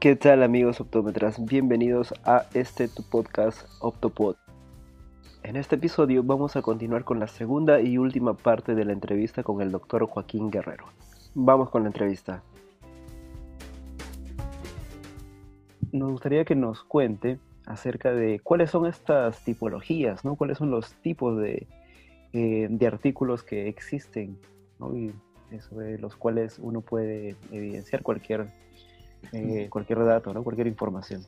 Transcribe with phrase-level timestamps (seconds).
[0.00, 1.44] ¿Qué tal amigos optómetras?
[1.44, 4.36] Bienvenidos a este tu podcast Optopod.
[5.42, 9.42] En este episodio vamos a continuar con la segunda y última parte de la entrevista
[9.42, 10.84] con el doctor Joaquín Guerrero.
[11.34, 12.44] Vamos con la entrevista.
[15.90, 20.36] Nos gustaría que nos cuente acerca de cuáles son estas tipologías, ¿no?
[20.36, 21.66] cuáles son los tipos de,
[22.32, 24.38] eh, de artículos que existen
[24.78, 24.96] ¿no?
[24.96, 25.12] y
[25.68, 28.46] sobre los cuales uno puede evidenciar cualquier
[29.32, 30.42] eh, cualquier dato, ¿no?
[30.42, 31.24] cualquier información.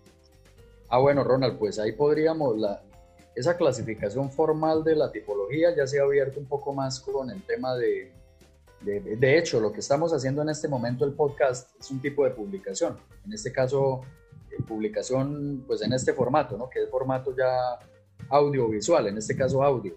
[0.88, 2.82] Ah, bueno, Ronald, pues ahí podríamos, la,
[3.34, 7.42] esa clasificación formal de la tipología ya se ha abierto un poco más con el
[7.42, 8.12] tema de,
[8.80, 12.24] de, de, hecho, lo que estamos haciendo en este momento, el podcast, es un tipo
[12.24, 12.96] de publicación.
[13.24, 14.00] En este caso,
[14.50, 16.68] eh, publicación, pues en este formato, ¿no?
[16.68, 17.78] Que es formato ya
[18.28, 19.96] audiovisual, en este caso audio.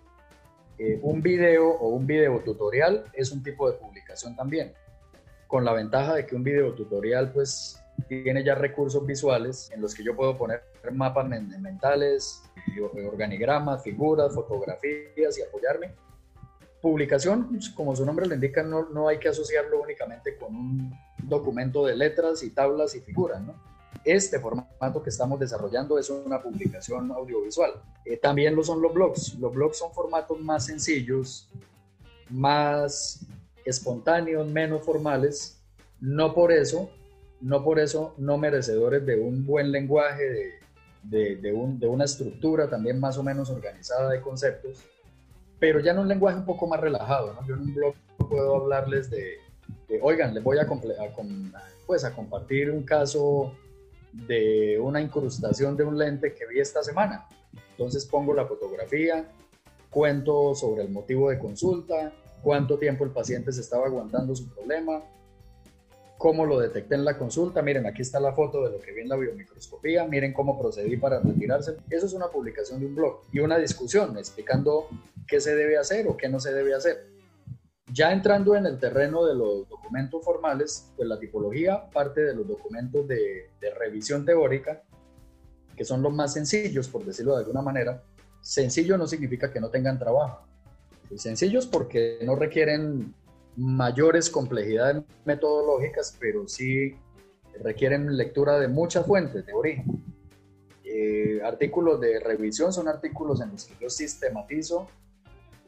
[0.78, 4.74] Eh, un video o un video tutorial es un tipo de publicación también,
[5.48, 9.94] con la ventaja de que un video tutorial, pues tiene ya recursos visuales en los
[9.94, 12.44] que yo puedo poner mapas mentales,
[13.06, 15.94] organigramas, figuras, fotografías y apoyarme.
[16.82, 20.94] Publicación, pues, como su nombre lo indica, no, no hay que asociarlo únicamente con un
[21.18, 23.42] documento de letras y tablas y figuras.
[24.04, 27.72] Este formato que estamos desarrollando es una publicación audiovisual.
[28.04, 29.36] Eh, también lo son los blogs.
[29.36, 31.50] Los blogs son formatos más sencillos,
[32.30, 33.26] más
[33.64, 35.64] espontáneos, menos formales.
[36.02, 36.90] No por eso
[37.44, 40.60] no por eso no merecedores de un buen lenguaje,
[41.04, 44.80] de, de, una estructura también más o menos organizada de conceptos,
[45.60, 47.34] pero ya en un lenguaje un poco más relajado.
[47.34, 47.46] ¿no?
[47.46, 47.96] Yo en un blog
[48.30, 49.40] puedo hablarles de,
[50.02, 50.68] oigan, les voy a,
[51.86, 53.54] pues, a compartir un caso
[54.14, 57.28] de una incrustación de un lente que vi esta semana.
[57.72, 59.28] Entonces pongo la fotografía,
[59.90, 65.04] cuento sobre el motivo de consulta, cuánto tiempo el paciente se estaba aguantando su problema,
[66.24, 69.02] cómo lo detecté en la consulta, miren, aquí está la foto de lo que vi
[69.02, 71.76] en la biomicroscopía, miren cómo procedí para retirarse.
[71.90, 74.88] Eso es una publicación de un blog y una discusión explicando
[75.28, 77.10] qué se debe hacer o qué no se debe hacer.
[77.92, 82.48] Ya entrando en el terreno de los documentos formales, pues la tipología parte de los
[82.48, 84.82] documentos de, de revisión teórica,
[85.76, 88.02] que son los más sencillos, por decirlo de alguna manera.
[88.40, 90.48] Sencillo no significa que no tengan trabajo.
[91.18, 93.14] Sencillos porque no requieren
[93.56, 96.96] mayores complejidades metodológicas, pero sí
[97.62, 100.04] requieren lectura de muchas fuentes de origen.
[100.84, 104.88] Eh, artículos de revisión son artículos en los que yo sistematizo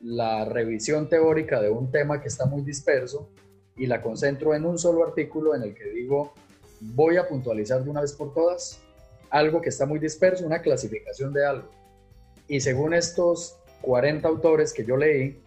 [0.01, 3.29] la revisión teórica de un tema que está muy disperso
[3.75, 6.33] y la concentro en un solo artículo en el que digo,
[6.79, 8.79] voy a puntualizar de una vez por todas
[9.29, 11.69] algo que está muy disperso, una clasificación de algo.
[12.47, 15.41] Y según estos 40 autores que yo leí,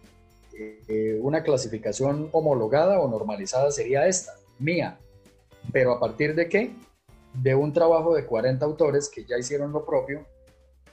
[0.59, 4.99] eh, una clasificación homologada o normalizada sería esta, mía.
[5.71, 6.73] Pero a partir de qué?
[7.33, 10.25] De un trabajo de 40 autores que ya hicieron lo propio,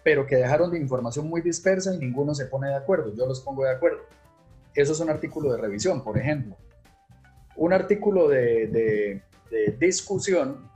[0.04, 3.12] pero que dejaron de información muy dispersa y ninguno se pone de acuerdo.
[3.14, 4.02] Yo los pongo de acuerdo.
[4.74, 6.56] Eso es un artículo de revisión, por ejemplo.
[7.56, 9.22] Un artículo de, de,
[9.78, 10.70] discusión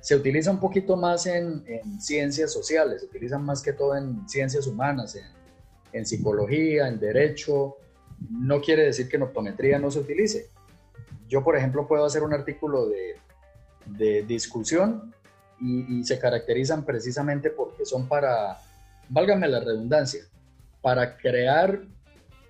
[0.00, 4.28] se utiliza un poquito más en, en, ciencias sociales, se utiliza más que todo en
[4.28, 5.24] ciencias humanas, en,
[5.94, 7.76] en psicología, en derecho,
[8.30, 10.48] no quiere decir que en optometría no se utilice.
[11.28, 13.14] Yo, por ejemplo, puedo hacer un artículo de,
[14.26, 15.14] discusión
[15.60, 18.58] y, se caracterizan precisamente porque son para,
[19.08, 20.24] válgame la redundancia,
[20.82, 21.80] para crear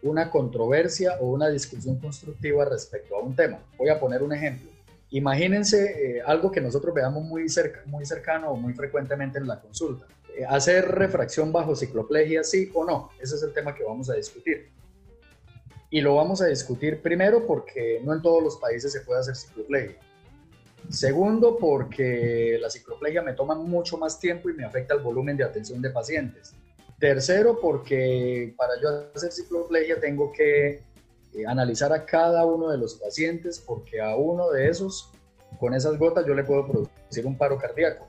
[0.02, 3.58] una controversia o una discusión constructiva respecto a un tema.
[3.76, 4.70] Voy a poner un ejemplo.
[5.10, 9.60] Imagínense eh, algo que nosotros veamos muy, cerca, muy cercano o muy frecuentemente en la
[9.60, 10.06] consulta.
[10.48, 13.10] Hacer refracción bajo cicloplegia, sí o no.
[13.20, 14.70] Ese es el tema que vamos a discutir.
[15.90, 19.36] Y lo vamos a discutir primero porque no en todos los países se puede hacer
[19.36, 19.96] cicloplegia.
[20.90, 25.44] Segundo, porque la cicloplegia me toma mucho más tiempo y me afecta el volumen de
[25.44, 26.54] atención de pacientes.
[26.98, 30.82] Tercero, porque para yo hacer cicloplegia tengo que
[31.34, 35.10] eh, analizar a cada uno de los pacientes porque a uno de esos,
[35.58, 38.08] con esas gotas, yo le puedo producir un paro cardíaco.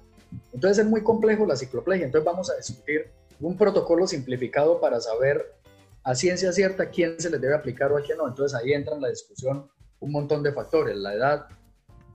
[0.53, 2.05] Entonces es muy complejo la cicloplegia.
[2.05, 5.55] Entonces vamos a discutir un protocolo simplificado para saber
[6.03, 8.27] a ciencia cierta quién se les debe aplicar o a quién no.
[8.27, 9.67] Entonces ahí entra en la discusión
[9.99, 11.47] un montón de factores, la edad,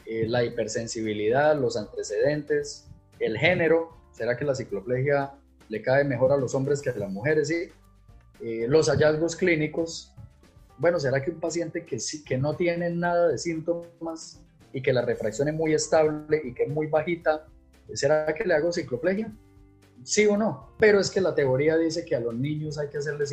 [0.06, 2.86] eh, la hipersensibilidad, los antecedentes,
[3.18, 5.32] el género, ¿será que la cicloplegia
[5.68, 7.48] le cae mejor a los hombres que a las mujeres?
[7.48, 7.68] Sí.
[8.40, 10.14] Eh, los hallazgos clínicos,
[10.78, 14.40] bueno, ¿será que un paciente que, que no tiene nada de síntomas
[14.72, 17.46] y que la refracción es muy estable y que es muy bajita,
[17.94, 19.32] ¿será que le hago cicloplegia?
[20.04, 22.98] Sí o no, pero es que la teoría dice que a los niños hay que
[22.98, 23.26] hacerle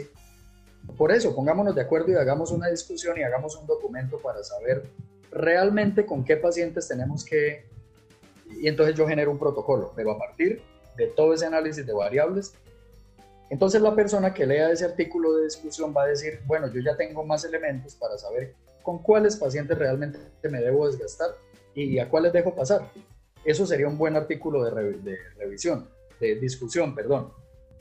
[0.96, 4.84] por eso, pongámonos de acuerdo y hagamos una discusión y hagamos un documento para saber
[5.32, 7.66] realmente con qué pacientes tenemos que
[8.50, 10.62] y entonces yo genero un protocolo, pero a partir
[10.96, 12.54] de todo ese análisis de variables,
[13.50, 16.96] entonces la persona que lea ese artículo de discusión va a decir, bueno, yo ya
[16.96, 20.20] tengo más elementos para saber con cuáles pacientes realmente
[20.50, 21.32] me debo desgastar
[21.76, 22.90] y a cuáles dejo pasar.
[23.48, 25.88] Eso sería un buen artículo de, revisión,
[26.20, 27.32] de discusión, perdón.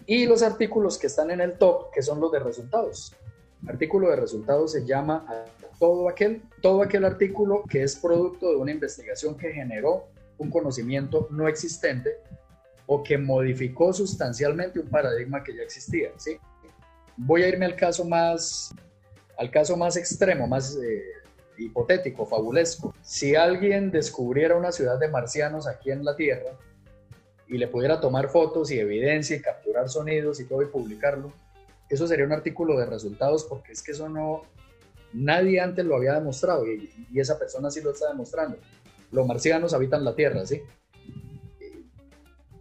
[0.06, 3.12] Y los artículos que están en el top, que son los de resultados.
[3.66, 5.26] Artículo de resultados se llama
[5.80, 10.04] todo aquel, todo aquel artículo que es producto de una investigación que generó
[10.38, 12.10] un conocimiento no existente
[12.86, 16.10] o que modificó sustancialmente un paradigma que ya existía.
[16.16, 16.38] ¿sí?
[17.16, 18.72] Voy a irme al caso más,
[19.36, 21.02] al caso más extremo, más eh,
[21.58, 22.94] hipotético, fabulesco.
[23.02, 26.52] Si alguien descubriera una ciudad de marcianos aquí en la Tierra
[27.48, 31.32] y le pudiera tomar fotos y evidencia y capturar sonidos y todo y publicarlo,
[31.88, 34.42] eso sería un artículo de resultados porque es que eso no,
[35.12, 38.58] nadie antes lo había demostrado y, y esa persona sí lo está demostrando.
[39.12, 40.62] Los marcianos habitan la Tierra, ¿sí?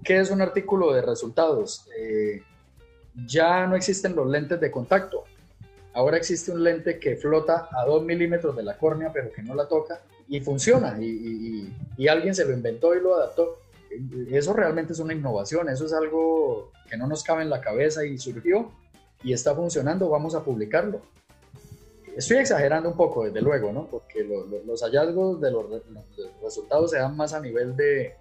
[0.04, 1.88] ¿Qué es un artículo de resultados?
[1.98, 2.44] Eh,
[3.26, 5.24] ya no existen los lentes de contacto.
[5.96, 9.56] Ahora existe un lente que flota a 2 milímetros de la córnea, pero que no
[9.56, 10.98] la toca y funciona.
[11.00, 11.72] Y,
[12.10, 13.60] alguien se lo inventó y lo adaptó.
[14.30, 15.70] Eso realmente es una innovación.
[15.70, 18.72] Eso es algo que no nos cabe en la cabeza y surgió
[19.24, 20.10] y está funcionando.
[20.10, 21.00] Vamos a publicarlo.
[22.18, 23.88] Estoy exagerando un poco, desde luego, ¿no?
[23.88, 24.24] Porque
[24.66, 25.66] los hallazgos de los
[26.44, 28.16] resultados se dan más a nivel de,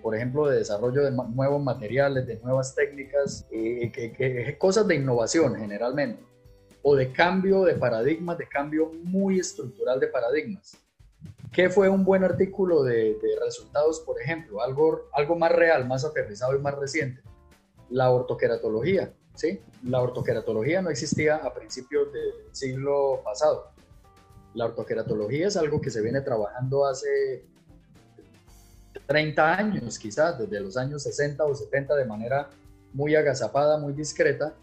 [0.00, 6.22] por ejemplo, de desarrollo de nuevos materiales, de nuevas técnicas, eh, cosas de innovación generalmente,
[6.82, 10.76] o de cambio de paradigmas, de cambio muy estructural de paradigmas.
[11.52, 14.62] ¿Qué fue un buen artículo de, resultados, por ejemplo?
[14.62, 17.22] Algo, algo más real, más aterrizado y más reciente.
[17.90, 19.60] La ortoqueratología, ¿sí?
[19.84, 23.70] La ortoqueratología no existía a principios del siglo pasado.
[24.54, 27.44] La ortoqueratología es algo que se viene trabajando hace
[29.06, 32.48] 30 años, quizás desde los años 60 o 70 de manera
[32.94, 34.54] muy agazapada, muy discreta,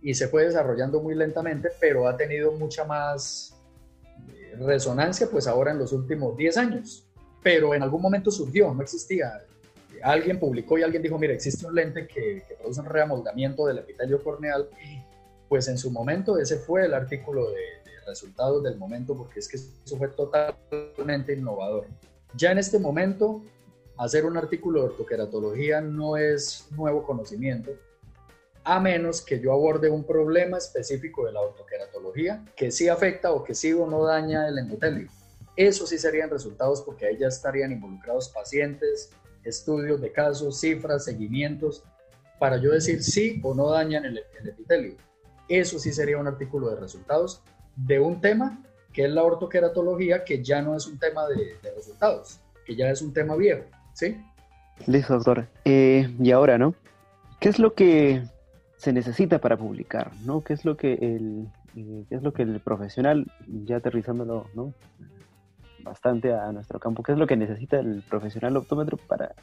[0.00, 3.56] y se fue desarrollando muy lentamente, pero ha tenido mucha más
[4.28, 7.04] eh, resonancia pues ahora en los últimos 10 años.
[7.42, 9.32] Pero en algún momento surgió, no existía.
[10.02, 14.22] Alguien publicó y alguien dijo, mira, existe un lente que, produce un reamoldamiento del epitelio
[14.22, 14.68] corneal.
[15.48, 19.48] Pues en su momento ese fue el artículo de, de resultados del momento, porque es
[19.48, 21.86] que eso fue totalmente innovador.
[22.34, 23.42] Ya en este momento
[23.96, 27.72] hacer un artículo de ortoqueratología no es nuevo conocimiento,
[28.68, 33.42] a menos que yo aborde un problema específico de la ortoqueratología que sí afecta o
[33.42, 35.08] que sí o no daña el endotelio.
[35.56, 39.10] Eso sí serían resultados porque ahí ya estarían involucrados pacientes,
[39.42, 41.82] estudios de casos, cifras, seguimientos,
[42.38, 44.96] para yo decir sí o no dañan el, epitelio.
[45.48, 47.42] Eso sí sería un artículo de resultados
[47.74, 48.62] de un tema
[48.92, 53.00] que es la ortoqueratología, que ya no es un tema de resultados, que ya es
[53.00, 53.64] un tema viejo.
[53.94, 54.20] ¿Sí?
[54.86, 55.48] Listo, doctor.
[55.64, 56.74] Eh, y ahora, ¿no?
[57.40, 58.24] ¿Qué es lo que
[58.78, 60.12] se necesita para publicar?
[60.24, 60.42] ¿no?
[60.42, 64.72] ¿Qué es lo que el, eh, es lo que el profesional, ya aterrizándolo ¿no?
[65.80, 69.34] bastante a nuestro campo, qué es lo que necesita el profesional optómetro para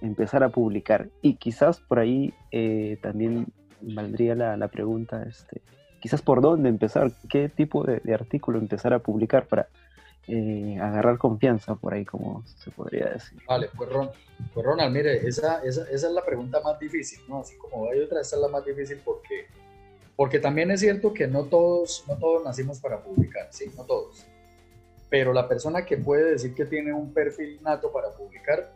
[0.00, 1.08] empezar a publicar?
[1.22, 3.46] Y quizás por ahí eh, también
[3.80, 5.60] valdría la, pregunta, este,
[6.00, 9.68] quizás por dónde empezar, qué tipo de artículo empezar a publicar para
[10.26, 13.38] eh, agarrar confianza por ahí, como se podría decir.
[13.46, 13.90] Vale, pues,
[14.54, 17.40] pues Ronald, mire, esa, esa, esa, es la pregunta más difícil, ¿no?
[17.40, 19.46] Así como hay otra, esa es la más difícil porque,
[20.16, 24.24] porque también es cierto que no todos, no todos nacimos para publicar, sí, no todos.
[25.10, 28.72] Pero la persona que puede decir que tiene un perfil nato para publicar,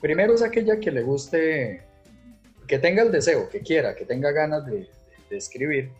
[0.00, 1.82] primero es aquella que le guste,
[2.66, 4.88] que tenga el deseo, que quiera, que tenga ganas de,
[5.28, 5.90] de escribir,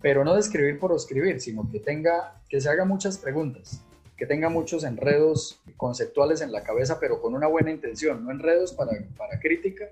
[0.00, 3.84] pero no de escribir por escribir, sino que tenga, que se haga muchas preguntas
[4.22, 8.72] que tenga muchos enredos conceptuales en la cabeza, pero con una buena intención, no enredos
[8.72, 9.86] para, para crítica,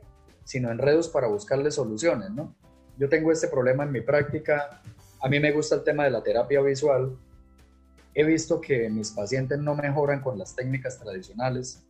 [0.44, 2.54] sino enredos para buscarle soluciones, ¿no?
[2.96, 4.82] Yo tengo este problema en mi práctica,
[5.20, 7.18] a mí me gusta el tema de la terapia visual,
[8.14, 11.82] he visto que mis pacientes no mejoran con las técnicas tradicionales,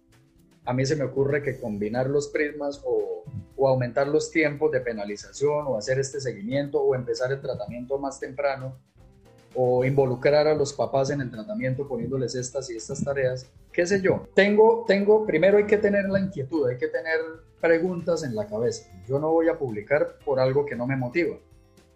[0.65, 3.23] a mí se me ocurre que combinar los prismas o,
[3.55, 8.19] o, aumentar los tiempos de penalización o hacer este seguimiento o empezar el tratamiento más
[8.19, 8.79] temprano
[9.55, 14.01] o involucrar a los papás en el tratamiento poniéndoles estas y estas tareas, qué sé
[14.01, 14.29] yo.
[14.35, 17.19] Tengo, tengo, primero hay que tener la inquietud, hay que tener
[17.61, 18.85] preguntas en la cabeza.
[19.09, 21.37] Yo no voy a publicar por algo que no me motiva.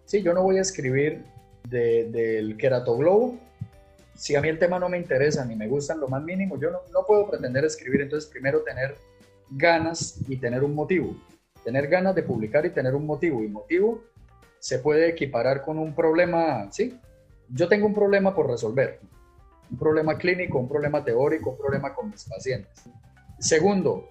[0.04, 1.24] Sí, yo no voy a escribir
[1.68, 3.38] del queratoglobo
[4.14, 6.70] si a mí el tema no me interesa ni me gustan lo más mínimo, yo
[6.70, 8.96] no, no puedo pretender escribir, entonces primero tener
[9.50, 11.16] ganas y tener un motivo.
[11.64, 13.42] Tener ganas de publicar y tener un motivo.
[13.42, 14.02] Y motivo
[14.58, 16.98] se puede equiparar con un problema, ¿sí?
[17.54, 19.00] Yo tengo un problema por resolver,
[19.70, 22.82] un problema clínico, un problema teórico, un problema con mis pacientes.
[23.38, 24.08] Segundo,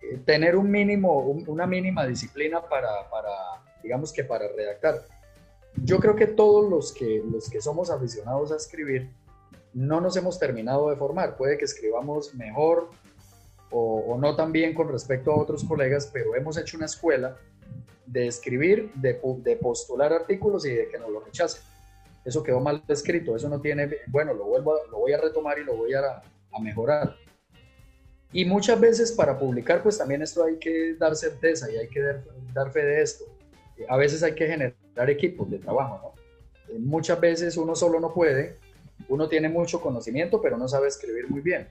[0.00, 2.90] eh, tener un mínimo, una mínima disciplina para,
[3.82, 5.04] digamos que para redactar.
[5.76, 9.10] Yo creo que todos los que, los que somos aficionados a escribir
[9.72, 11.36] no nos hemos terminado de formar.
[11.36, 12.90] Puede que escribamos mejor
[13.70, 17.38] o, no tan bien con respecto a otros colegas, pero hemos hecho una escuela
[18.04, 21.62] de escribir, de, de postular artículos y de que nos lo rechacen.
[22.24, 25.64] Eso quedó mal escrito, eso no tiene, bueno, lo, vuelvo lo voy a retomar y
[25.64, 27.16] lo voy a, a mejorar.
[28.32, 32.00] Y muchas veces para publicar, pues también esto hay que dar certeza y hay que
[32.00, 32.24] dar,
[32.54, 33.24] dar fe de esto.
[33.88, 36.22] A veces hay que generar equipos de trabajo, ¿no?
[36.72, 38.56] Eh, muchas veces uno solo no puede,
[39.08, 41.68] uno tiene mucho conocimiento, pero no sabe escribir muy bien.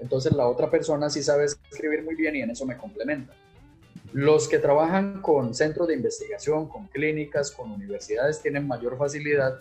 [0.00, 3.34] Entonces la otra persona sí sabe escribir muy bien y en eso me complementa.
[4.12, 9.60] Los que trabajan con centros de investigación, con clínicas, con universidades, tienen mayor facilidad,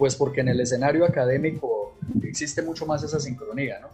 [0.00, 1.92] pues porque en el escenario académico
[2.22, 3.88] existe mucho más esa sincronía, ¿no?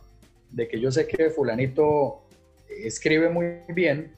[0.52, 2.22] De que yo sé que fulanito
[2.68, 4.14] escribe muy bien,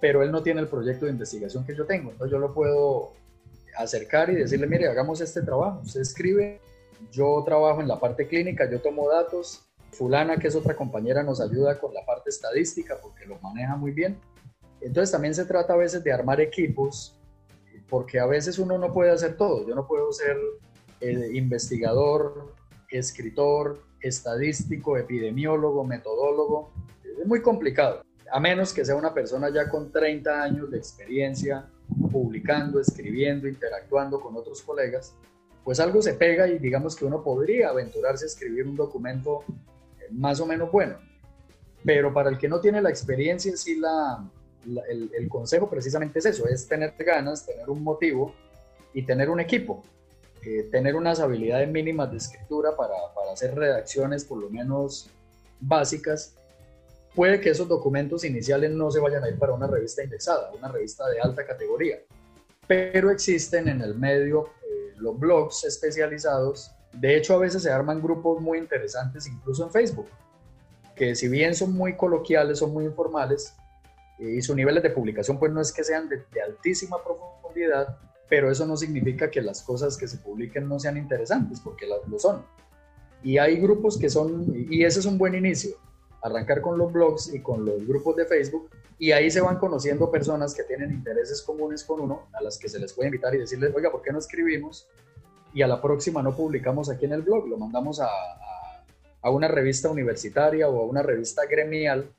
[0.00, 2.12] pero él no tiene el proyecto de investigación que yo tengo.
[2.12, 3.12] Entonces yo lo puedo
[3.76, 5.82] acercar y decirle, mire, hagamos este trabajo.
[5.84, 6.62] Usted escribe,
[7.12, 11.42] yo trabajo en la parte clínica, yo tomo datos, fulana, que es otra compañera, nos
[11.42, 14.18] ayuda con la parte estadística porque lo maneja muy bien.
[14.80, 17.20] Entonces también se trata a veces de armar equipos,
[17.90, 19.68] porque a veces uno no puede hacer todo.
[19.68, 20.38] Yo no puedo ser
[21.00, 22.54] eh, investigador,
[22.90, 26.70] escritor, estadístico, epidemiólogo, metodólogo.
[27.20, 31.66] Es muy complicado, a menos que sea una persona ya con 30 años de experiencia
[32.12, 35.14] publicando, escribiendo, interactuando con otros colegas,
[35.64, 39.44] pues algo se pega y digamos que uno podría aventurarse a escribir un documento
[40.10, 40.96] más o menos bueno.
[41.84, 44.24] Pero para el que no tiene la experiencia, sí la,
[44.88, 48.34] el, consejo precisamente es eso, es tener ganas, tener un motivo
[48.92, 49.82] y tener un equipo,
[50.44, 55.10] eh, tener unas habilidades mínimas de escritura para, para hacer redacciones por lo menos
[55.60, 56.34] básicas.
[57.14, 60.68] Puede que esos documentos iniciales no se vayan a ir para una revista indexada, una
[60.68, 61.98] revista de alta categoría,
[62.66, 68.00] pero existen en el medio eh, los blogs especializados de hecho, a veces se arman
[68.00, 70.08] grupos muy interesantes, incluso en Facebook,
[70.96, 73.54] que si bien son muy coloquiales, son muy informales,
[74.18, 78.50] eh, y sus niveles de publicación pues no es que sean de, altísima profundidad, pero
[78.50, 82.44] eso no significa que las cosas que se publiquen no sean interesantes, porque lo son.
[83.22, 85.76] Y hay grupos que son, y ese es un buen inicio,
[86.22, 90.10] arrancar con los blogs y con los grupos de Facebook, y ahí se van conociendo
[90.10, 93.38] personas que tienen intereses comunes con uno, a las que se les puede invitar y
[93.38, 94.88] decirles, oiga, ¿por qué no escribimos?
[95.54, 98.08] y a la próxima no publicamos aquí en el blog, lo mandamos a,
[99.22, 102.12] a, una revista universitaria o a una revista gremial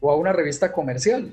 [0.00, 1.32] o a una revista comercial.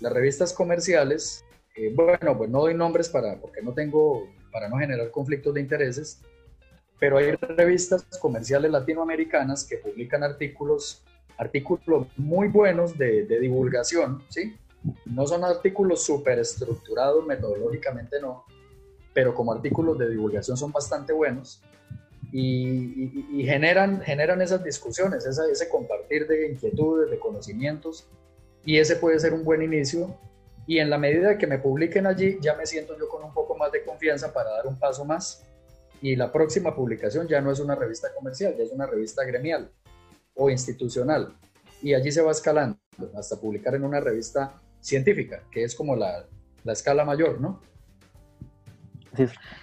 [0.00, 1.44] Las revistas comerciales,
[1.76, 5.60] eh, bueno, pues no doy nombres para, porque no tengo, para no generar conflictos de
[5.60, 6.20] intereses,
[6.98, 11.02] pero hay revistas comerciales latinoamericanas que publican artículos,
[11.38, 14.56] artículos muy buenos de, divulgación, ¿sí?
[15.06, 18.44] No son artículos súper estructurados metodológicamente, no,
[19.14, 21.62] pero como artículos de divulgación son bastante buenos
[22.32, 28.06] y, generan, generan esas discusiones, ese compartir de inquietudes, de conocimientos,
[28.64, 30.16] y ese puede ser un buen inicio.
[30.70, 33.56] Y en la medida que me publiquen allí, ya me siento yo con un poco
[33.56, 35.44] más de confianza para dar un paso más.
[36.00, 39.68] Y la próxima publicación ya no es una revista comercial, ya es una revista gremial
[40.32, 41.34] o institucional.
[41.82, 42.78] Y allí se va escalando
[43.16, 46.24] hasta publicar en una revista científica, que es como la,
[46.62, 47.60] la escala mayor, ¿no?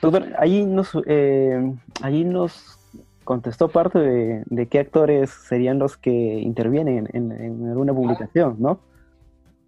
[0.01, 1.73] Doctor, allí nos, eh,
[2.25, 2.79] nos
[3.23, 3.97] contestó parte
[4.45, 8.81] de, qué actores serían los que intervienen en, alguna publicación, ¿no?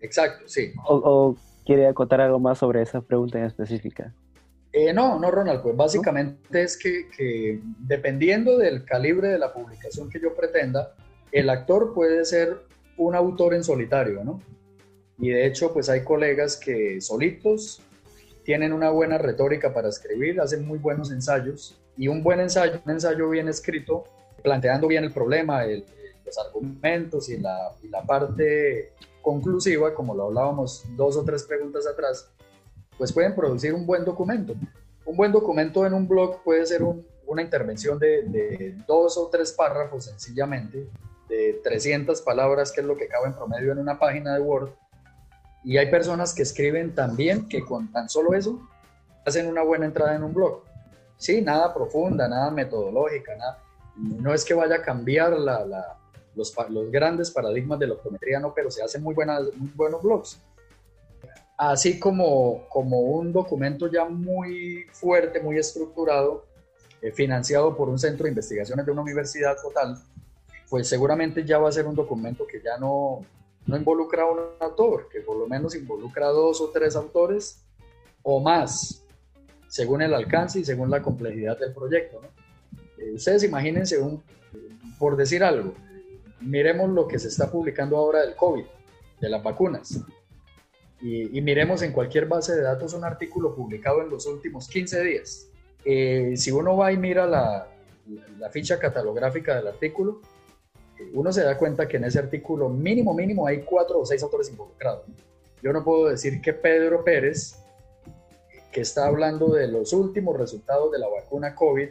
[0.02, 0.74] Exacto, sí.
[0.88, 4.14] O, quiere acotar algo más sobre esa pregunta en específica?
[4.72, 10.20] Eh, no, no, Ronald, pues básicamente es que, dependiendo del calibre de la publicación que
[10.20, 10.96] yo pretenda,
[11.32, 12.58] el actor puede ser
[12.98, 14.42] un autor en solitario, ¿no?
[15.18, 17.82] Y de hecho, pues hay colegas que solitos
[18.44, 22.92] tienen una buena retórica para escribir, hacen muy buenos ensayos y un buen ensayo, un
[22.94, 24.06] ensayo bien escrito,
[24.42, 25.66] planteando bien el problema,
[26.30, 32.30] los argumentos y la, la parte conclusiva, como lo hablábamos dos o tres preguntas atrás,
[32.98, 34.54] pues pueden producir un buen documento.
[35.06, 36.84] Un buen documento en un blog puede ser
[37.26, 40.88] una intervención de, de, dos o tres párrafos sencillamente,
[41.28, 44.72] de 300 palabras, que es lo que cabe en promedio en una página de Word,
[45.64, 48.62] y hay personas que escriben también que con tan solo eso
[49.26, 50.64] hacen una buena entrada en un blog.
[51.18, 53.60] Sí, nada profunda, nada metodológica, nada,
[53.96, 55.99] no es que vaya a cambiar la,
[56.40, 60.02] los, los, grandes paradigmas de la optometría, no, pero se hacen muy, buenas, muy buenos
[60.02, 60.42] blogs.
[61.58, 66.46] Así como, como un documento ya muy fuerte, muy estructurado,
[67.02, 69.98] eh, financiado por un centro de investigaciones de una universidad total,
[70.70, 73.26] pues seguramente ya va a ser un documento que ya no,
[73.66, 77.66] no involucra a un autor, que por lo menos involucra a dos o tres autores
[78.24, 79.04] o más,
[79.68, 82.22] según el alcance y según la complejidad del proyecto.
[82.98, 84.24] Eh, ustedes imagínense, un,
[84.98, 85.74] por decir algo,
[86.42, 88.66] miremos lo que se está publicando ahora del COVID,
[89.20, 90.00] de las vacunas,
[91.02, 95.48] y, miremos en cualquier base de datos un artículo publicado en los últimos 15 días.
[95.86, 97.68] Eh, si uno va y mira la,
[98.38, 100.20] la ficha catalográfica del artículo,
[101.14, 104.50] uno se da cuenta que en ese artículo mínimo, mínimo hay cuatro o seis autores
[104.50, 105.06] involucrados.
[105.62, 107.56] Yo no puedo decir que Pedro Pérez,
[108.72, 111.90] que está hablando de los últimos resultados de la vacuna COVID,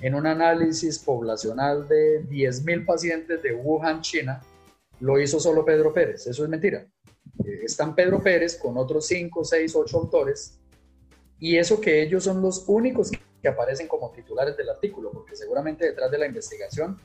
[0.00, 4.40] en un análisis poblacional de 10.000 pacientes de Wuhan, China,
[5.00, 6.26] lo hizo solo Pedro Pérez.
[6.26, 6.86] Eso es mentira.
[7.44, 10.58] Eh, están Pedro Pérez con otros 5, 6, 8 autores,
[11.38, 15.86] y eso que ellos son los únicos que aparecen como titulares del artículo, porque seguramente
[15.86, 16.98] detrás de la investigación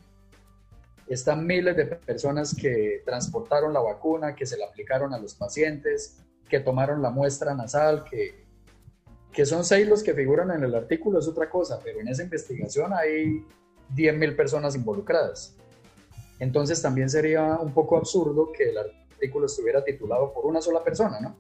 [1.08, 6.18] están miles de personas que transportaron la vacuna, que se la aplicaron a los pacientes,
[6.50, 8.43] que tomaron la muestra nasal, que,
[9.34, 12.24] que son seis los que figuran en el artículo, es otra cosa, pero en esa
[12.24, 13.44] investigación hay
[13.96, 15.56] 10.000 personas involucradas.
[16.40, 21.20] Entonces también sería un poco absurdo que el artículo estuviera titulado por una sola persona,
[21.20, 21.36] ¿no?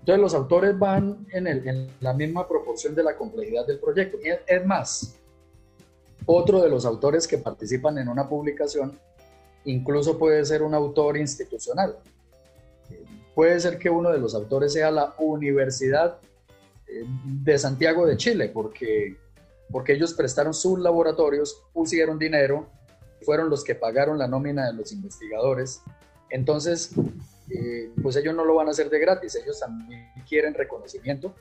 [0.00, 4.18] Entonces los autores van en, en la misma proporción de la complejidad del proyecto.
[4.22, 5.16] Y es más,
[6.26, 8.98] otro de los autores que participan en una publicación
[9.64, 11.96] incluso puede ser un autor institucional.
[13.34, 16.18] Puede ser que uno de los autores sea la Universidad
[16.86, 19.16] de Santiago de Chile, porque,
[19.70, 22.68] porque ellos prestaron sus laboratorios, pusieron dinero,
[23.22, 25.82] fueron los que pagaron la nómina de los investigadores.
[26.30, 26.92] Entonces,
[27.50, 31.34] eh, pues ellos no lo van a hacer de gratis, ellos también quieren reconocimiento,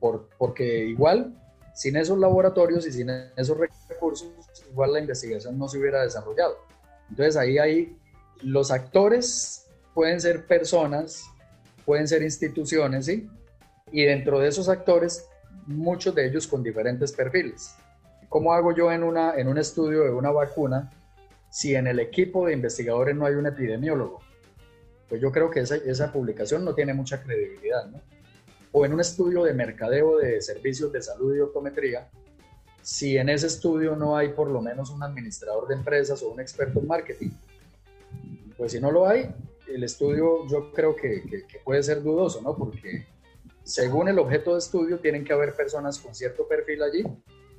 [0.00, 1.34] por, porque igual
[1.74, 4.28] sin esos laboratorios y sin esos recursos,
[4.70, 6.56] igual la investigación no se hubiera desarrollado.
[7.08, 7.96] Entonces ahí hay
[8.42, 11.24] los actores pueden ser personas,
[11.84, 13.28] pueden ser instituciones, ¿sí?
[13.92, 15.28] Y dentro de esos actores,
[15.66, 17.74] muchos de ellos con diferentes perfiles.
[18.28, 20.92] ¿Cómo hago yo en, una, en un estudio de una vacuna
[21.50, 24.20] si en el equipo de investigadores no hay un epidemiólogo?
[25.08, 28.00] Pues yo creo que esa, esa publicación no tiene mucha credibilidad, ¿no?
[28.72, 32.08] o en un estudio de mercadeo de servicios de salud y optometría,
[32.82, 36.40] si en ese estudio no hay por lo menos un administrador de empresas o un
[36.40, 37.30] experto en marketing.
[38.56, 39.34] Pues si no lo hay,
[39.68, 42.56] el estudio yo creo que, puede ser dudoso, ¿no?
[42.56, 43.06] Porque
[43.68, 47.04] según el objeto de estudio tienen que haber personas con cierto perfil allí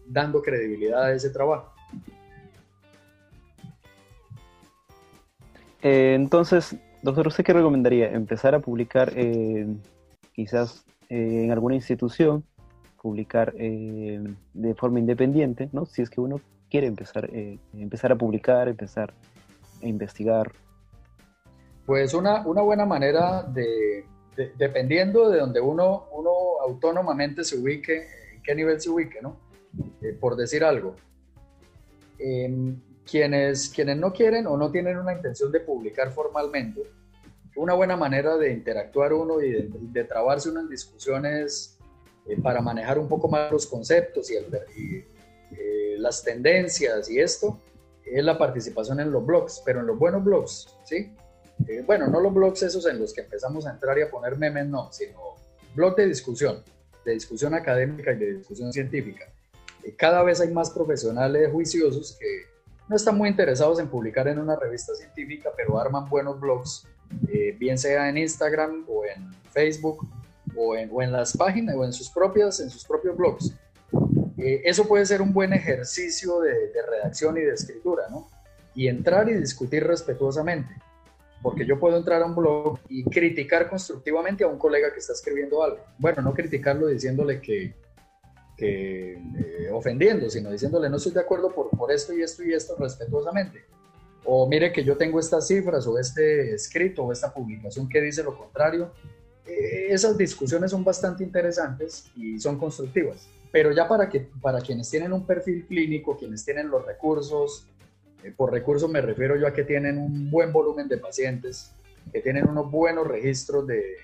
[0.07, 1.71] dando credibilidad a ese trabajo.
[5.83, 8.11] Eh, entonces, doctor, ¿usted qué recomendaría?
[8.11, 9.67] ¿Empezar a publicar eh,
[10.33, 12.43] quizás eh, en alguna institución,
[12.99, 15.85] publicar de forma independiente, ¿no?
[15.85, 16.41] Si es que uno
[16.71, 17.29] quiere empezar,
[17.73, 19.13] empezar a publicar, empezar
[19.81, 20.51] a investigar.
[21.85, 24.05] Pues una, una buena manera de,
[24.57, 29.37] dependiendo de donde uno, uno autónomamente se ubique, en qué nivel se ubique, ¿no?
[30.19, 30.95] por decir algo.
[32.17, 36.81] Em, quienes, quienes no quieren o no tienen una intención de publicar formalmente,
[37.55, 41.77] una buena manera de interactuar uno y de, trabarse unas discusiones
[42.27, 47.59] eh, para manejar un poco más los conceptos y, eh, las tendencias y esto
[48.05, 51.13] es la participación en los blogs, pero en los buenos blogs, ¿sí?
[51.67, 54.37] Eh, bueno, no los blogs esos en los que empezamos a entrar y a poner
[54.37, 55.35] memes, no, sino
[55.75, 56.63] blog de discusión,
[57.05, 59.25] de discusión académica y de discusión científica.
[59.97, 62.45] cada vez hay más profesionales juiciosos que
[62.87, 66.87] no están muy interesados en publicar en una revista científica, pero arman buenos blogs
[67.31, 70.07] eh, bien sea en Instagram o en Facebook
[70.55, 73.53] o en, o en, las páginas o en sus, propias, en sus propios blogs.
[74.37, 78.27] Eh, eso puede ser un buen ejercicio de, de, redacción y de escritura, ¿no?
[78.73, 80.73] Y entrar y discutir respetuosamente,
[81.41, 85.13] porque yo puedo entrar a un blog y criticar constructivamente a un colega que está
[85.13, 85.79] escribiendo algo.
[85.97, 87.73] Bueno, no criticarlo diciéndole que,
[88.57, 92.53] que eh, ofendiendo, sino diciéndole no estoy de acuerdo por, por esto y esto y
[92.53, 93.63] esto respetuosamente
[94.25, 98.23] o mire que yo tengo estas cifras o este escrito o esta publicación que dice
[98.23, 98.91] lo contrario.
[99.45, 104.89] Eh, esas discusiones son bastante interesantes y son constructivas, pero ya para, que, para quienes
[104.89, 107.67] tienen un perfil clínico, quienes tienen los recursos,
[108.35, 111.71] por recursos me refiero yo a que tienen un buen volumen de pacientes,
[112.11, 113.95] que tienen unos buenos registros de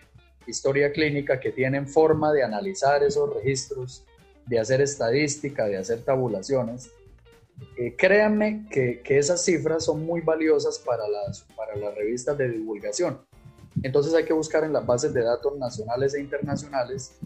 [0.47, 4.05] historia clínica, que tienen forma de analizar esos registros,
[4.45, 6.91] de hacer estadística, de hacer tabulaciones,
[7.77, 12.49] eh, créanme que, que, esas cifras son muy valiosas para las, para las revistas de
[12.49, 13.19] divulgación.
[13.81, 17.17] Entonces hay que buscar en las bases de datos nacionales e internacionales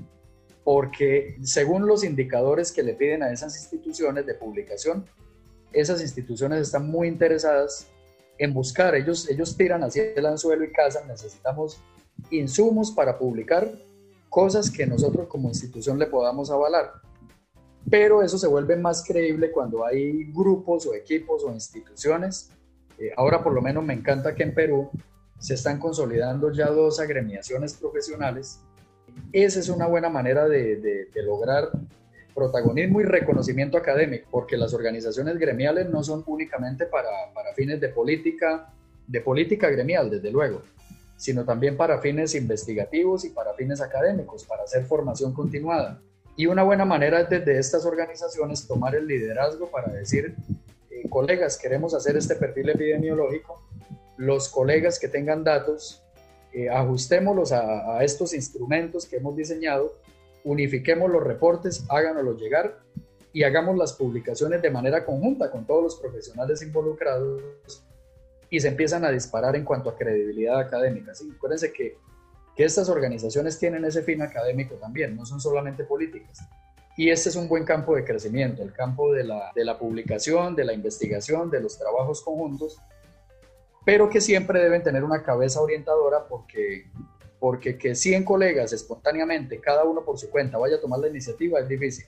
[0.63, 5.05] porque según los indicadores que le piden a esas instituciones de publicación,
[5.73, 7.87] esas instituciones están muy interesadas
[8.37, 11.81] en buscar, ellos, ellos tiran hacia el anzuelo y cazan, necesitamos
[12.31, 13.69] insumos para publicar
[14.29, 16.93] cosas que nosotros como institución le podamos avalar.
[17.89, 22.51] Pero eso se vuelve más creíble cuando hay grupos o equipos o instituciones.
[22.97, 24.89] Eh, ahora por lo menos me encanta que en Perú
[25.37, 28.59] se están consolidando ya dos agremiaciones profesionales.
[29.31, 31.71] Esa es una buena manera de, de lograr
[32.39, 37.89] protagonismo y reconocimiento académico, porque las organizaciones gremiales no son únicamente para, para fines de
[37.89, 38.71] política,
[39.05, 40.61] de política gremial, desde luego,
[41.17, 45.99] sino también para fines investigativos y para fines académicos, para hacer formación continuada.
[46.37, 50.33] Y una buena manera es desde estas organizaciones tomar el liderazgo para decir,
[50.89, 53.61] eh, colegas, queremos hacer este perfil epidemiológico,
[54.15, 56.01] los colegas que tengan datos,
[56.53, 59.91] eh, ajustémoslos a, a, estos instrumentos que hemos diseñado
[60.43, 62.79] unifiquemos los reportes, háganoslos llegar
[63.31, 67.41] y hagamos las publicaciones de manera conjunta con todos los profesionales involucrados
[68.49, 71.13] y se empiezan a disparar en cuanto a credibilidad académica.
[71.13, 71.31] ¿sí?
[71.35, 71.97] Acuérdense que,
[72.55, 76.39] que estas organizaciones tienen ese fin académico también, no son solamente políticas.
[76.97, 80.55] Y este es un buen campo de crecimiento, el campo de la, de la publicación,
[80.55, 82.77] de la investigación, de los trabajos conjuntos,
[83.85, 86.91] pero que siempre deben tener una cabeza orientadora porque
[87.39, 91.59] porque que 100 colegas espontáneamente, cada uno por su cuenta, vaya a tomar la iniciativa
[91.59, 92.05] es difícil.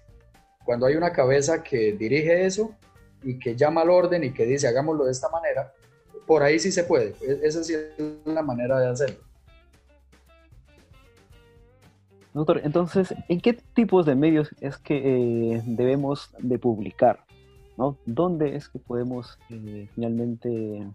[0.65, 2.76] Cuando hay una cabeza que dirige eso
[3.24, 5.74] y que llama al orden y que dice hagámoslo de esta manera,
[6.28, 7.15] por ahí sí se puede.
[7.22, 9.17] E-, esa sí es la manera de hacerlo.
[12.34, 17.26] Doctor, entonces, ¿en qué tipos de medios es que eh, debemos de publicar?
[17.78, 17.98] ¿no?
[18.06, 20.88] ¿Dónde es que podemos eh, finalmente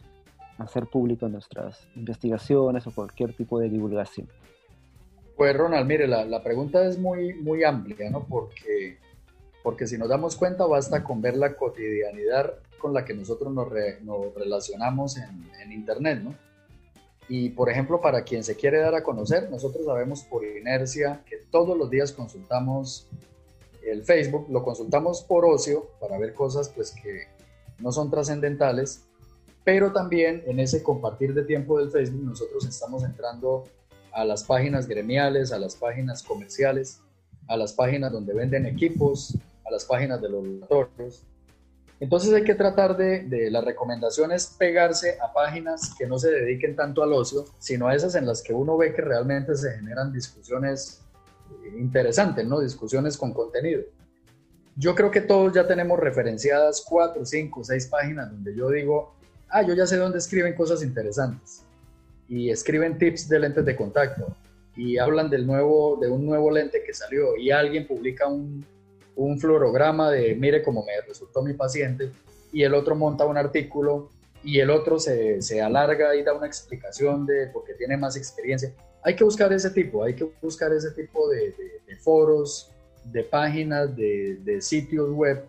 [0.58, 4.28] hacer público nuestras investigaciones o cualquier tipo de divulgación?
[5.36, 8.24] Pues Ronald, mire, la, la, pregunta es muy, muy amplia, ¿no?
[8.24, 8.98] Porque,
[9.62, 13.68] porque si nos damos cuenta, basta con ver la cotidianidad con la que nosotros nos,
[14.02, 16.34] nos relacionamos en, en, Internet, ¿no?
[17.28, 21.38] Y, por ejemplo, para quien se quiere dar a conocer, nosotros sabemos por inercia que
[21.50, 23.08] todos los días consultamos
[23.86, 27.28] el Facebook, lo consultamos por ocio, para ver cosas pues que
[27.78, 29.05] no son trascendentales,
[29.66, 33.64] pero también en ese compartir de tiempo del Facebook nosotros estamos entrando
[34.12, 37.00] a las páginas gremiales, a las páginas comerciales,
[37.48, 41.24] a las páginas donde venden equipos, a las páginas de los laboratorios.
[41.98, 46.76] Entonces hay que tratar de, de las recomendaciones pegarse a páginas que no se dediquen
[46.76, 50.12] tanto al ocio, sino a esas en las que uno ve que realmente se generan
[50.12, 51.02] discusiones
[51.50, 52.60] eh, interesantes, ¿no?
[52.60, 53.82] Discusiones con contenido.
[54.76, 59.16] Yo creo que todos ya tenemos referenciadas cuatro, cinco, seis páginas donde yo digo,
[59.50, 61.62] ah, yo ya sé dónde escriben cosas interesantes.
[62.28, 64.26] Y escriben tips de lentes de contacto.
[64.76, 67.36] Y hablan del nuevo, de un nuevo lente que salió.
[67.36, 68.64] Y alguien publica un,
[69.16, 72.10] un fluorograma de mire cómo me resultó mi paciente
[72.52, 74.10] y el otro monta un artículo.
[74.44, 78.72] Y el otro se, se alarga y da una explicación de porque tiene más experiencia.
[79.02, 81.52] Hay que buscar ese tipo, hay que buscar ese tipo de,
[81.86, 82.70] de, foros,
[83.04, 85.44] de páginas, de, de sitios web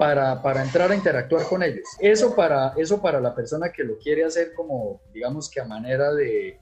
[0.00, 1.84] para, entrar a interactuar con ellos.
[1.98, 6.14] Eso para, eso para la persona que lo quiere hacer como, digamos que a manera
[6.14, 6.58] de,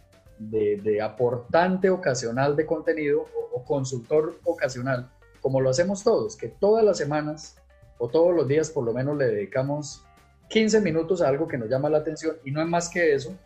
[1.01, 5.09] aportante ocasional de contenido o, consultor ocasional,
[5.41, 7.55] como lo hacemos todos, que todas las semanas
[7.99, 10.03] o todos los días por lo menos le dedicamos
[10.49, 13.37] 15 minutos a algo que nos llama la atención y no es más que eso,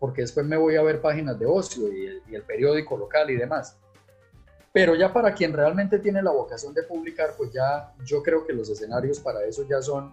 [0.00, 3.78] porque después me voy a ver páginas de ocio y el periódico local y demás.
[4.76, 8.52] Pero ya para quien realmente tiene la vocación de publicar, pues ya yo creo que
[8.52, 10.12] los escenarios para eso ya son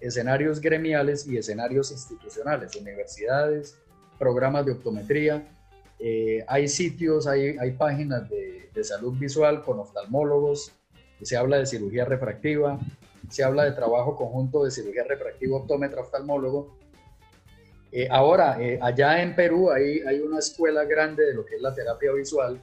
[0.00, 3.76] escenarios gremiales y escenarios institucionales, universidades,
[4.16, 5.44] programas de optometría.
[5.98, 10.70] Eh, hay sitios, hay, hay páginas de, salud visual con oftalmólogos,
[11.20, 12.78] se habla de cirugía refractiva,
[13.28, 16.78] se habla de trabajo conjunto de cirugía refractiva optómetra oftalmólogo.
[17.90, 21.60] Eh, ahora, eh, allá en Perú hay, hay una escuela grande de lo que es
[21.60, 22.60] la terapia visual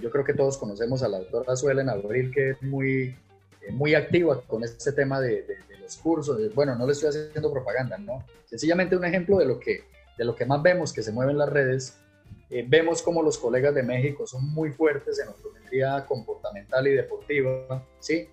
[0.00, 3.16] yo creo que todos conocemos a la doctora Suelen Abril, que es muy,
[3.62, 6.40] eh, muy activa con este tema de, de, los cursos.
[6.54, 8.24] Bueno, no le estoy haciendo propaganda, ¿no?
[8.46, 9.84] Sencillamente un ejemplo de lo que,
[10.16, 11.98] de lo que más vemos que se mueven las redes.
[12.48, 17.86] Eh, vemos como los colegas de México son muy fuertes en optometría comportamental y deportiva,
[18.00, 18.28] ¿sí?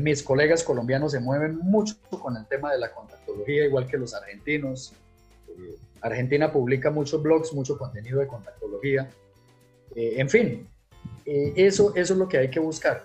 [0.00, 4.14] mis colegas colombianos se mueven mucho con el tema de la contactología, igual que los
[4.14, 4.94] argentinos.
[6.00, 9.10] Argentina publica muchos blogs, mucho contenido de contactología.
[9.94, 10.66] en fin,
[11.26, 13.04] eh, eso, eso es lo que hay que buscar.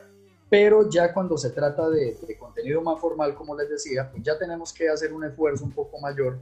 [0.50, 4.72] Pero ya cuando se trata de, contenido más formal, como les decía, pues ya tenemos
[4.72, 6.38] que hacer un esfuerzo un poco mayor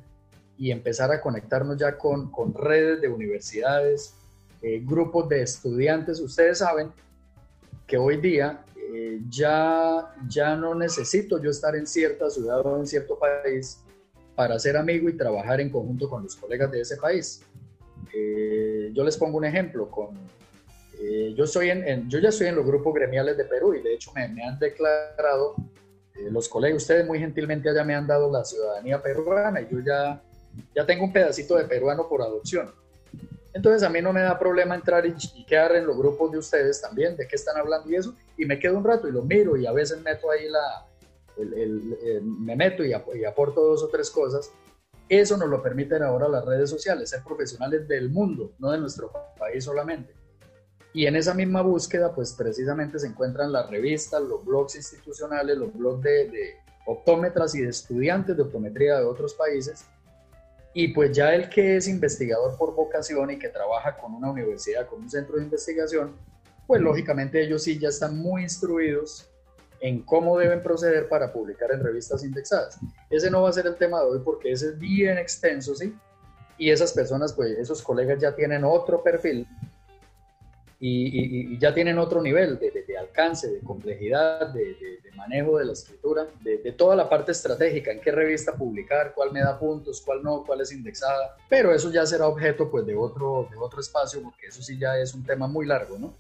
[0.58, 4.14] y empezar a conectarnos ya con, con redes de universidades,
[4.62, 6.20] eh, grupos de estudiantes.
[6.20, 6.92] Ustedes saben
[7.88, 12.88] que hoy día eh, ya, ya no necesito yo estar en cierta ciudad o en
[12.88, 13.80] cierto país
[14.36, 17.42] para ser amigo y trabajar en conjunto con los colegas de ese país.
[18.92, 19.90] Yo les pongo un ejemplo.
[19.90, 20.18] Con,
[21.02, 23.94] eh, yo, soy en, yo ya estoy en los grupos gremiales de Perú y de
[23.94, 25.56] hecho me, han declarado
[26.14, 29.80] eh, los colegas, ustedes muy gentilmente ya me han dado la ciudadanía peruana y yo
[29.80, 30.22] ya,
[30.76, 32.74] ya tengo un pedacito de peruano por adopción.
[33.54, 35.14] Entonces a mí no me da problema entrar y,
[35.46, 38.60] quedar en los grupos de ustedes también, de qué están hablando y eso, y me
[38.60, 40.86] quedo un rato y lo miro y a veces meto ahí la,
[41.38, 44.52] el, me meto y, y aporto dos o tres cosas.
[45.08, 49.12] Eso nos lo permiten ahora las redes sociales, ser profesionales del mundo, no de nuestro
[49.40, 50.19] país solamente.
[50.94, 55.74] Y en esa misma búsqueda, pues precisamente se encuentran las revistas, los blogs institucionales, los
[55.74, 59.86] blogs de, optómetras y de estudiantes de optometría de otros países.
[60.74, 64.88] Y pues ya el que es investigador por vocación y que trabaja con una universidad,
[64.88, 66.16] con un centro de investigación,
[66.66, 69.30] pues lógicamente ellos sí ya están muy instruidos
[69.82, 72.80] en cómo deben proceder para publicar en revistas indexadas.
[73.10, 75.96] Ese no va a ser el tema de hoy porque ese es bien extenso, ¿sí?
[76.58, 79.48] Y esas personas, pues esos colegas ya tienen otro perfil
[80.82, 86.72] y, ya tienen otro nivel de, alcance, de complejidad, de, manejo de la escritura, de,
[86.72, 90.62] toda la parte estratégica, en qué revista publicar, cuál me da puntos, cuál no, cuál
[90.62, 94.62] es indexada, pero eso ya será objeto pues de otro, de otro espacio porque eso
[94.62, 96.14] sí ya es un tema muy largo, ¿no?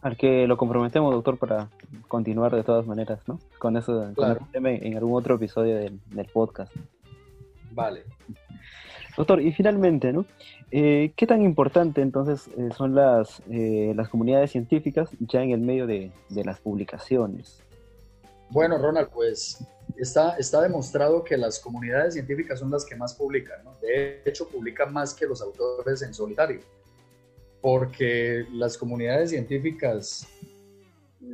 [0.00, 1.70] Al que lo comprometemos, doctor, para
[2.08, 3.38] continuar de todas maneras, ¿no?
[3.58, 4.06] Con eso,
[4.52, 6.74] en algún otro episodio del, del podcast.
[7.70, 8.04] Vale.
[9.16, 10.26] Doctor, y finalmente, ¿no?
[10.76, 15.60] Eh, ¿Qué tan importante entonces eh, son las, eh, las comunidades científicas ya en el
[15.60, 17.60] medio de, de, las publicaciones?
[18.50, 19.64] Bueno, Ronald, pues
[19.96, 23.60] está, está demostrado que las comunidades científicas son las que más publican.
[23.80, 26.58] De hecho, publican más que los autores en solitario,
[27.60, 30.26] porque las comunidades científicas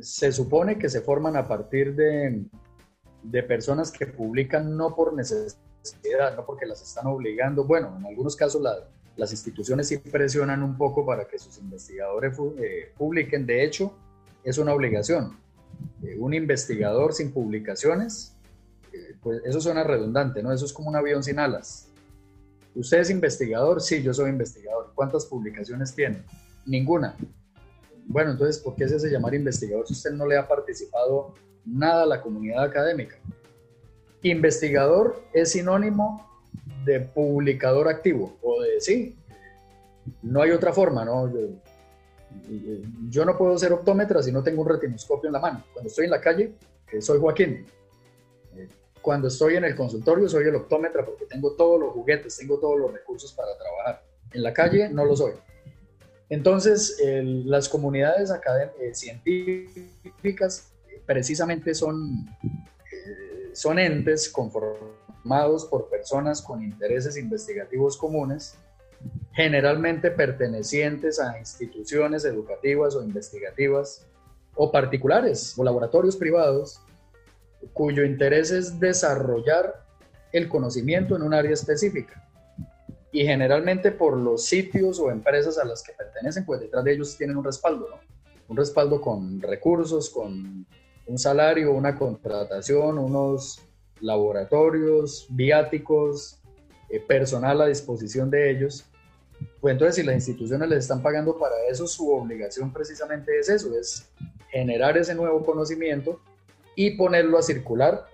[0.01, 2.43] se supone que se forman a partir de,
[3.23, 5.57] de personas que publican no por necesidad
[6.37, 7.63] no porque las están obligando.
[7.63, 8.61] Bueno, en algunos casos
[9.17, 13.45] las instituciones sí presionan un poco para que sus investigadores eh, publiquen.
[13.45, 13.93] De hecho,
[14.43, 15.37] es una obligación.
[16.03, 18.35] Eh, un investigador sin publicaciones,
[18.93, 20.51] eh, pues eso suena redundante, ¿no?
[20.51, 21.89] Eso es como un avión sin alas.
[22.73, 23.81] ¿Usted es investigador?
[23.81, 24.91] Sí, yo soy investigador.
[24.95, 26.23] ¿Cuántas publicaciones tiene?
[26.65, 27.15] Ninguna.
[28.05, 31.33] Bueno, entonces, ¿por qué se hace llamar investigador si usted no le ha participado
[31.65, 33.17] nada a la comunidad académica?
[34.23, 36.30] Investigador es sinónimo
[36.83, 39.17] de publicador activo, o de sí,
[40.21, 41.31] no hay otra forma, ¿no?
[43.09, 45.63] Yo, no puedo ser optómetra si no tengo un retinoscopio en la mano.
[45.73, 46.53] Cuando estoy en la calle,
[46.91, 47.65] eh, soy Joaquín.
[48.55, 48.67] Eh,
[49.01, 52.79] cuando estoy en el consultorio, soy el optómetra porque tengo todos los juguetes, tengo todos
[52.79, 54.03] los recursos para trabajar.
[54.33, 55.33] En la calle no lo soy.
[56.29, 58.31] Entonces, las comunidades
[58.79, 60.71] eh, científicas
[61.05, 62.25] precisamente son
[63.53, 65.01] son entes conformados
[65.69, 68.57] por personas con intereses investigativos comunes,
[69.33, 74.05] generalmente pertenecientes a instituciones educativas o investigativas
[74.55, 76.81] o particulares o laboratorios privados,
[77.73, 79.85] cuyo interés es desarrollar
[80.31, 82.27] el conocimiento en un área específica.
[83.11, 87.17] Y generalmente por los sitios o empresas a las que pertenecen, pues detrás de ellos
[87.17, 87.97] tienen un respaldo, ¿no?
[88.47, 90.65] Un respaldo con recursos, con
[91.05, 93.61] un salario, una contratación, unos
[94.01, 96.39] laboratorios, viáticos,
[96.89, 98.85] eh, personal a disposición de ellos.
[99.59, 103.75] Pues entonces si las instituciones les están pagando para eso, su obligación precisamente es eso,
[103.77, 104.09] es
[104.49, 106.19] generar ese nuevo conocimiento
[106.75, 108.05] y ponerlo a circular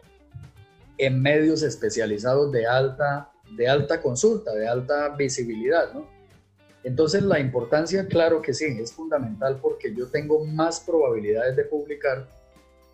[0.98, 6.08] en medios especializados de alta, de alta consulta, de alta visibilidad, ¿no?
[6.84, 12.28] Entonces la importancia, claro que sí, es fundamental porque yo tengo más probabilidades de publicar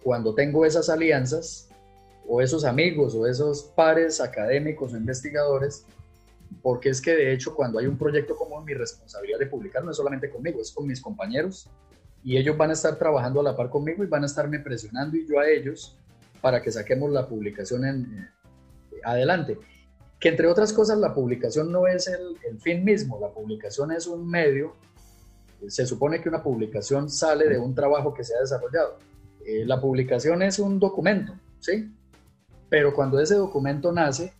[0.01, 1.69] cuando tengo esas alianzas
[2.27, 5.85] o esos amigos o esos pares académicos o investigadores,
[6.61, 9.91] porque es que de hecho cuando hay un proyecto común mi responsabilidad de publicar no
[9.91, 11.69] es solamente conmigo, es con mis compañeros
[12.23, 15.17] y ellos van a estar trabajando a la par conmigo y van a estarme presionando
[15.17, 15.97] y yo a ellos
[16.41, 18.29] para que saquemos la publicación en,
[18.91, 19.57] eh, adelante.
[20.19, 24.29] Que entre otras cosas la publicación no es el, fin mismo, la publicación es un
[24.29, 24.73] medio,
[25.67, 28.99] se supone que una publicación sale de un trabajo que se ha desarrollado
[29.45, 31.93] eh, la publicación es un documento, ¿sí?
[32.73, 34.33] Pero cuando ese documento nace,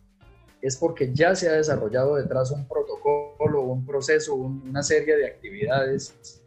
[0.60, 6.42] es porque ya se ha desarrollado detrás un protocolo, un proceso, una serie de actividades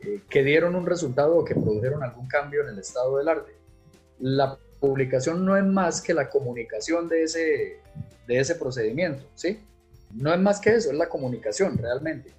[0.00, 3.52] eh, que dieron un resultado o que produjeron algún cambio en el estado del arte.
[4.18, 7.80] La publicación no es más que la comunicación de ese,
[8.26, 9.60] de ese procedimiento, ¿sí?
[10.14, 12.32] No es más que eso, es la comunicación realmente.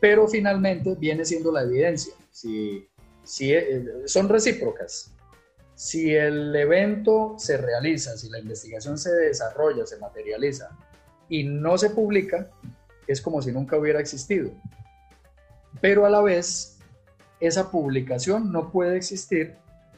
[0.00, 2.14] Pero finalmente viene siendo la evidencia.
[2.30, 2.86] Si
[3.24, 5.10] si, eh, son recíprocas.
[5.74, 10.70] Si el evento se realiza, si la investigación se desarrolla, se materializa
[11.28, 12.50] y no se publica,
[13.06, 14.50] es como si nunca hubiera existido.
[15.80, 16.78] Pero a la vez,
[17.40, 19.56] esa publicación no puede existir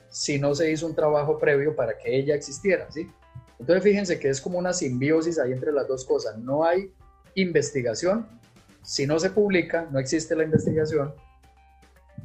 [0.08, 3.10] si no se hizo un trabajo previo para que ella existiera, ¿sí?
[3.58, 6.38] Entonces fíjense que es como una simbiosis ahí entre las dos cosas.
[6.38, 6.92] No hay
[7.34, 8.26] investigación,
[8.82, 11.14] si no se publica, no existe la investigación,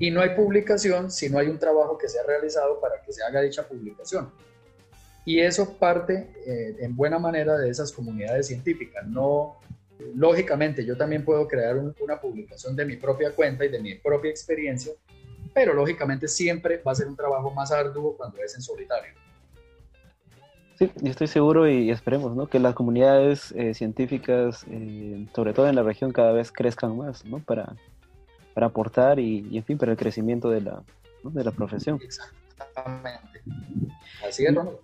[0.02, 3.14] y no hay publicación si no hay un trabajo que se ha realizado para que
[3.14, 4.32] se haga dicha publicación.
[5.26, 9.06] Y eso parte eh, en buena manera de esas comunidades científicas.
[9.06, 9.60] No,
[10.16, 14.32] lógicamente, yo también puedo crear una publicación de mi propia cuenta y de mi propia
[14.32, 14.92] experiencia,
[15.54, 19.14] pero lógicamente siempre va a ser un trabajo más arduo cuando es en solitario.
[20.80, 22.48] Sí, y estoy seguro y esperemos ¿no?
[22.48, 27.24] que las comunidades eh, científicas, eh, sobre todo en la región, cada vez crezcan más
[27.24, 27.38] ¿no?
[27.38, 27.76] para,
[28.54, 30.84] para aportar y, en fin, para el crecimiento de la,
[31.24, 32.00] de la profesión.
[32.04, 33.42] Exactamente.
[34.28, 34.78] Así es, Ronald.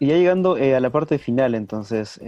[0.00, 2.20] Y ya llegando eh, a la parte final, entonces,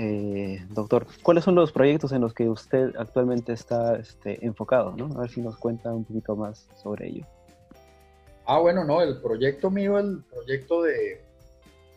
[0.71, 4.97] doctor, ¿cuáles son los proyectos en los que usted actualmente está este, enfocado?
[4.97, 5.17] ¿no?
[5.17, 7.27] A ver si nos cuenta un poquito más sobre ello.
[8.45, 11.23] Ah, bueno, no, el proyecto mío, el proyecto de,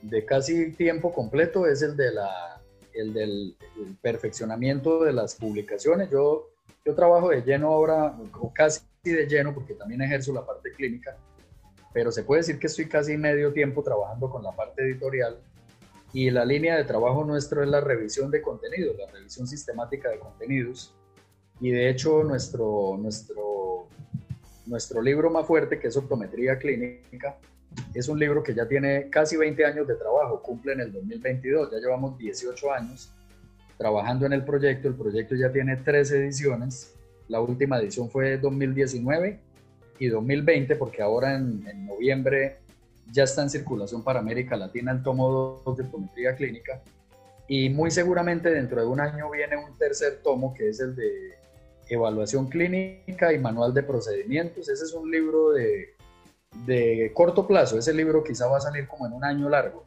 [0.04, 2.62] de casi tiempo completo es el, de la,
[2.94, 3.56] el del
[4.00, 6.12] perfeccionamiento de las publicaciones.
[6.12, 6.50] Yo,
[6.86, 11.16] yo trabajo de lleno ahora, o casi de lleno, porque también ejerzo la parte clínica,
[11.94, 15.38] pero se puede decir que estoy casi medio tiempo trabajando con la parte editorial
[16.12, 20.20] y la línea de trabajo nuestro es la revisión de contenidos, la revisión sistemática de
[20.20, 20.94] contenidos.
[21.60, 23.88] Y de hecho nuestro, nuestro
[24.66, 27.38] nuestro libro más fuerte, que es Optometría Clínica,
[27.94, 31.72] es un libro que ya tiene casi 20 años de trabajo, cumple en el 2022,
[31.72, 33.12] ya llevamos 18 años
[33.78, 36.94] trabajando en el proyecto, el proyecto ya tiene tres ediciones,
[37.28, 39.40] la última edición fue 2019
[40.00, 42.58] y 2020, porque ahora en, noviembre
[43.12, 46.82] ya está en circulación para América Latina el tomo 2 de Optometría Clínica,
[47.48, 51.34] y muy seguramente dentro de un año viene un tercer tomo, que es el de
[51.90, 54.70] Evaluación Clínica y Manual de Procedimientos.
[54.70, 55.96] Ese es un libro de,
[56.66, 59.86] de corto plazo, ese libro quizá va a salir como en un año largo.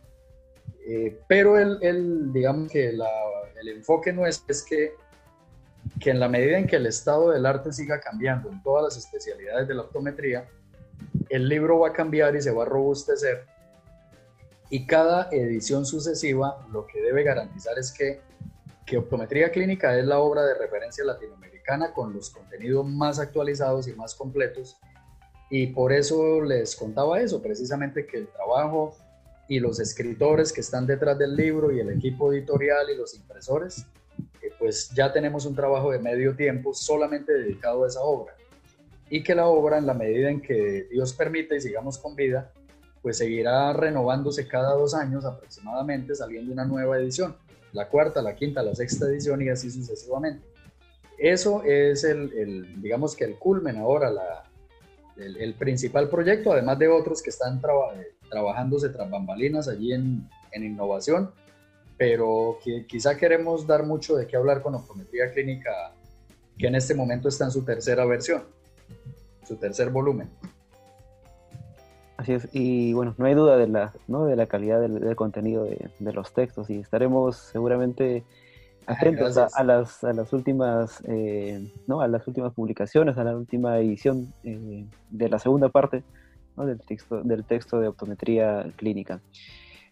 [0.89, 4.95] Eh, pero el, digamos que el enfoque nuestro es que,
[5.99, 8.97] que en la medida en que el estado del arte siga cambiando en todas las
[8.97, 10.49] especialidades de la optometría,
[11.29, 13.47] el libro va a cambiar y se va a robustecer.
[14.71, 18.21] Y cada edición sucesiva lo que debe garantizar es que,
[18.85, 23.93] que Optometría Clínica es la obra de referencia latinoamericana con los contenidos más actualizados y
[23.95, 24.77] más completos.
[25.51, 28.97] Y por eso les contaba eso, precisamente que el trabajo
[29.49, 33.87] y los escritores que están detrás del libro y el equipo editorial y los impresores,
[34.43, 38.35] eh, pues ya tenemos un trabajo de medio tiempo solamente dedicado a esa obra.
[39.09, 42.53] Y que la obra, en la medida en que Dios permite y sigamos con vida,
[43.03, 47.37] pues seguirá renovándose cada dos años aproximadamente, saliendo una nueva edición,
[47.73, 50.45] la cuarta, la quinta, la sexta edición y así sucesivamente.
[51.17, 54.46] Eso es el, digamos que el culmen ahora, la,
[55.17, 57.61] el, principal proyecto, además de otros que están
[58.31, 61.31] trabajándose tras bambalinas allí en, en innovación,
[61.97, 65.93] pero que quizá queremos dar mucho de qué hablar con Optometría Clínica,
[66.59, 68.45] que en este momento está en su tercera versión,
[69.47, 70.29] su tercer volumen.
[72.17, 74.25] Así es, y bueno, no hay duda de la, ¿no?
[74.25, 78.25] de la calidad del, contenido de, los textos y estaremos seguramente
[78.87, 82.01] atentos a, las, a las últimas eh, ¿no?
[82.01, 86.05] a las últimas publicaciones a la última edición eh, de la segunda parte
[86.57, 89.21] del texto del texto de optometría clínica.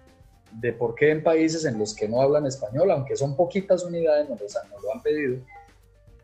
[0.54, 4.30] de por qué en países en los que no hablan español, aunque son poquitas unidades,
[4.30, 5.40] nos, nos lo han pedido,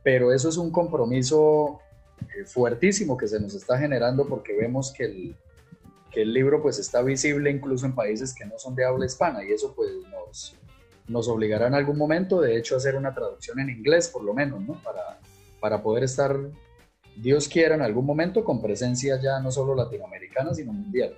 [0.02, 1.82] pero eso es un compromiso
[2.46, 5.36] fuertísimo que se nos está generando porque vemos que el,
[6.12, 9.44] que el libro pues está visible incluso en países que no son de habla hispana
[9.44, 10.56] y eso pues nos,
[11.08, 14.34] nos obligará en algún momento de hecho a hacer una traducción en inglés por lo
[14.34, 14.82] menos, ¿no?
[14.84, 15.20] Para,
[15.60, 16.38] para poder estar,
[17.16, 21.16] Dios quiera, en algún momento con presencia ya no solo latinoamericana sino mundial.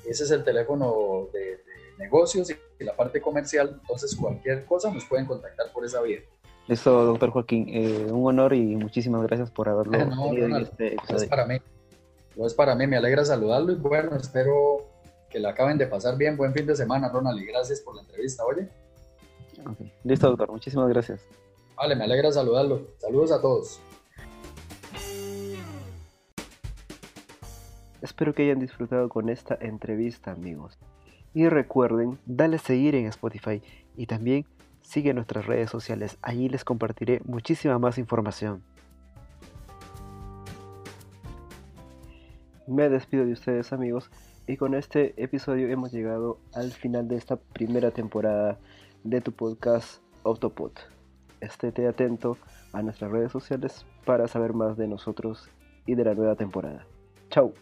[0.10, 1.64] ese es el teléfono de,
[1.97, 3.78] negocios y la parte comercial.
[3.82, 6.20] Entonces, cualquier cosa nos pueden contactar por esa vía.
[6.68, 10.95] Eso, doctor Joaquín, eh, un honor y muchísimas gracias por haberlo no, en este.
[11.10, 11.58] Es para mí.
[12.36, 14.86] No es para mí, me alegra saludarlo y bueno, espero
[15.30, 16.36] que le acaben de pasar bien.
[16.36, 18.68] Buen fin de semana, Ronald, y gracias por la entrevista, oye.
[20.03, 20.51] Listo, doctor.
[20.51, 21.22] Muchísimas gracias.
[21.76, 22.88] Vale, me alegra saludarlo.
[22.97, 23.80] Saludos a todos.
[28.02, 30.78] Espero que hayan disfrutado con esta entrevista, amigos.
[31.34, 33.62] Y recuerden, dale seguir en Spotify
[33.98, 34.46] y también
[34.82, 36.18] sigue nuestras redes sociales.
[36.22, 38.64] Allí les compartiré muchísima más información.
[42.68, 44.10] Me despido de ustedes, amigos.
[44.48, 48.58] Y con este episodio hemos llegado al final de esta primera temporada
[49.04, 50.72] de tu podcast Autopod.
[51.41, 52.38] Estéte atento
[52.74, 55.50] a nuestras redes sociales para saber más de nosotros
[55.86, 56.86] y de la nueva temporada.
[57.30, 57.54] Chao.